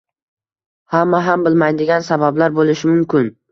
Hamma 0.93 1.19
ham 1.27 1.45
bilmaydigan 1.49 2.07
sabablar 2.09 2.59
bo'lishi 2.59 2.93
mumkin 2.95 3.33